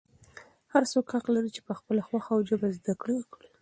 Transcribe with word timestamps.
هر 0.73 0.83
څوک 0.91 1.05
حق 1.13 1.25
لري 1.35 1.49
چې 1.55 1.61
په 1.67 1.73
خپله 1.79 2.01
خوښه 2.07 2.31
او 2.35 2.41
ژبه 2.49 2.67
زده 2.77 2.93
کړه 3.01 3.13
وکړي. 3.17 3.49